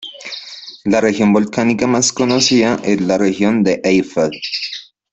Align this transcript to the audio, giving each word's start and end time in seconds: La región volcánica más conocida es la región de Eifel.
La 0.83 0.99
región 0.99 1.31
volcánica 1.31 1.85
más 1.85 2.11
conocida 2.11 2.79
es 2.83 2.99
la 3.01 3.19
región 3.19 3.61
de 3.63 3.81
Eifel. 3.83 4.31